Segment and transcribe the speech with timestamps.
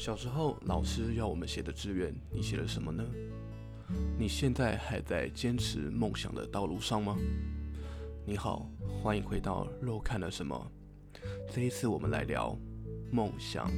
[0.00, 3.04] 小时候老师要我们写的志愿，你写了什么呢？
[4.18, 7.18] 你现在还在坚持梦想的道路上吗？
[8.24, 8.66] 你好，
[9.02, 10.72] 欢迎回到肉看了什么。
[11.52, 12.58] 这一次我们来聊
[13.12, 13.70] 梦想。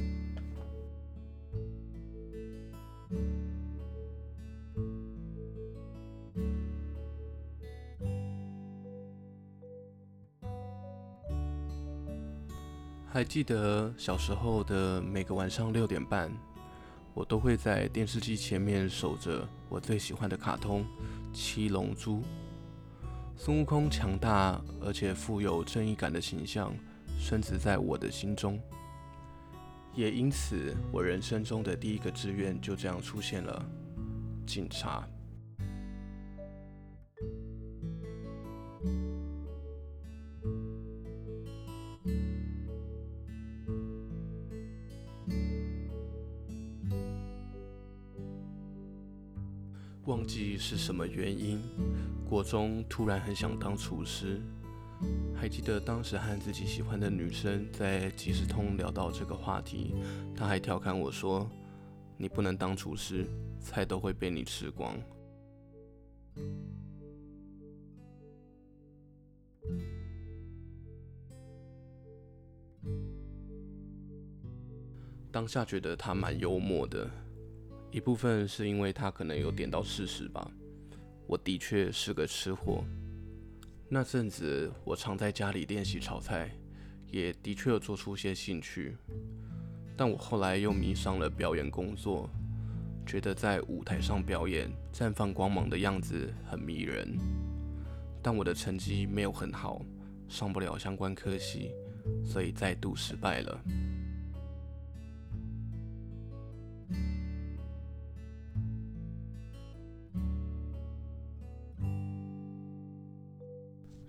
[13.13, 16.31] 还记得小时候的每个晚上六点半，
[17.13, 20.81] 我都会在电视机前面守着我最喜欢的卡通
[21.31, 22.21] 《七龙珠》。
[23.37, 26.73] 孙悟空强大而且富有正义感的形象，
[27.19, 28.59] 深植在我的心中。
[29.93, 33.63] 也因此，我人生中的第一个志愿就这样出现了——
[34.43, 35.07] 警察。
[50.05, 51.61] 忘记是什么原因，
[52.27, 54.41] 国中突然很想当厨师。
[55.33, 59.95] 还记得当时和自己喜欢的女生在即时通聊到这个话题，
[60.35, 61.49] 她还调侃我说
[62.19, 63.25] ：“你不能当厨师，
[63.61, 64.93] 菜都会被你吃光。”
[75.31, 77.09] 当下觉得她蛮幽默的。
[77.93, 80.49] 一部分是因为他可能有点到事实吧，
[81.27, 82.83] 我的确是个吃货。
[83.87, 86.49] 那阵子我常在家里练习炒菜，
[87.11, 88.97] 也的确有做出些兴趣。
[89.95, 92.27] 但我后来又迷上了表演工作，
[93.05, 97.15] 觉得在舞台上表演绽放光芒的样子很迷人。
[98.23, 99.85] 但我的成绩没有很好，
[100.27, 101.69] 上不了相关科系，
[102.25, 103.63] 所以再度失败了。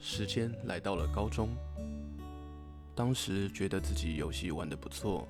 [0.06, 1.48] 时间来到了高中，
[2.94, 5.26] 当时觉得自己游戏玩得不错，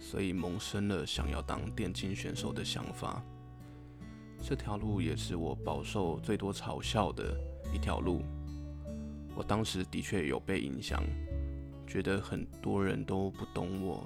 [0.00, 3.22] 所以萌生了想要当电竞选手的想法。
[4.42, 7.38] 这条路也是我饱受最多嘲笑的
[7.74, 8.22] 一条路。
[9.34, 11.04] 我当时的确有被影响，
[11.86, 14.02] 觉得很多人都不懂我，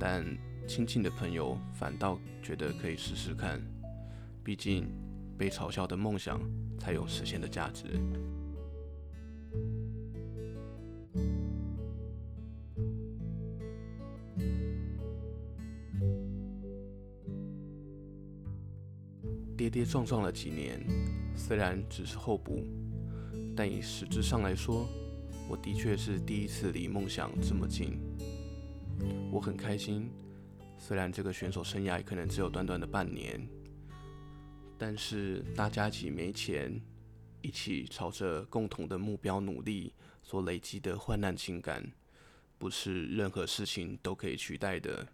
[0.00, 0.24] 但
[0.66, 3.60] 亲近的朋友反倒觉得可以试试看。
[4.42, 4.90] 毕竟
[5.36, 6.40] 被嘲笑的梦想
[6.78, 8.00] 才有实现的价值。
[19.64, 20.78] 跌跌撞撞了几年，
[21.34, 22.62] 虽然只是候补，
[23.56, 24.86] 但以实质上来说，
[25.48, 27.98] 我的确是第一次离梦想这么近。
[29.32, 30.10] 我很开心，
[30.76, 33.40] 虽然这个选手生涯可能只有短短的半年，
[34.76, 36.78] 但是大家一起没钱，
[37.40, 41.90] 一起朝着共同的目标努力所累积的患难情感，
[42.58, 45.08] 不是任何事情都可以取代的。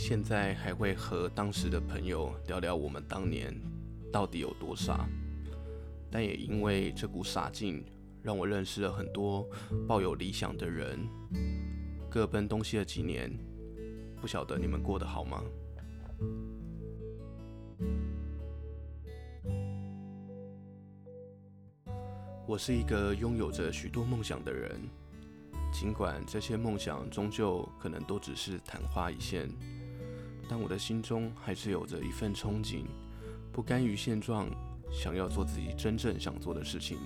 [0.00, 3.52] 现在还会和当时的朋友聊聊我们当年
[4.12, 5.08] 到底有多傻，
[6.08, 7.84] 但也因为这股傻劲，
[8.22, 9.44] 让我认识了很多
[9.88, 11.00] 抱有理想的人。
[12.08, 13.28] 各奔东西了几年，
[14.20, 15.42] 不晓得你们过得好吗？
[22.46, 24.80] 我是一个拥有着许多梦想的人，
[25.72, 29.50] 尽管这些梦想终究可能都只是昙花一现。
[30.48, 32.84] 但我的心中还是有着一份憧憬，
[33.52, 34.48] 不甘于现状，
[34.90, 36.96] 想要做自己真正想做的事情。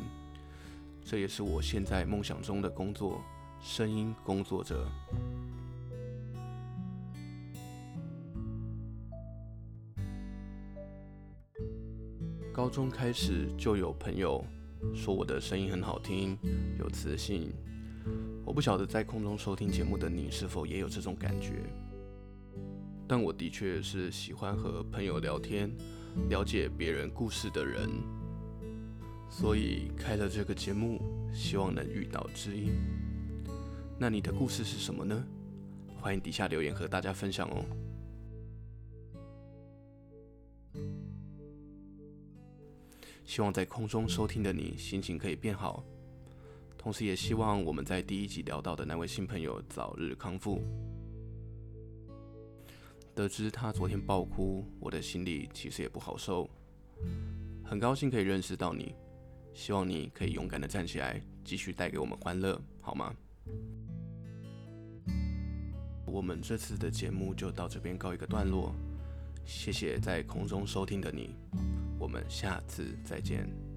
[1.05, 3.21] 这也是我现在梦想中的工作——
[3.61, 4.87] 声音工作者。
[12.53, 14.45] 高中开始就有朋友
[14.95, 16.39] 说我的声音很好听，
[16.79, 17.53] 有磁性。
[18.45, 21.65] 我不晓得在空中收听节目的你是否也有这种感觉。
[23.07, 25.71] 但我的确是喜欢和朋友聊天、
[26.31, 27.91] 了解别人故事的人，
[29.29, 31.01] 所以开了这个节目，
[31.35, 32.73] 希望能遇到知音。
[33.99, 35.25] 那你的故事是什么呢？
[36.01, 37.65] 欢迎底下留言和大家分享哦。
[43.25, 45.85] 希望在空中收听的你心情可以变好，
[46.77, 50.61] 同时也希望我们在第一集聊到的那位新朋友早日康复。
[53.15, 56.49] 得知他昨天爆哭，我的心里其实也不好受。
[57.63, 58.95] 很高兴可以认识到你，
[59.53, 63.15] 希望你可以勇敢的站起来，继续带给我们欢乐，好吗？
[66.07, 68.75] 我们这次的节目就到这边告一个段落，
[69.45, 71.35] 谢谢在空中收听的你，
[71.99, 73.72] 我们下次再见。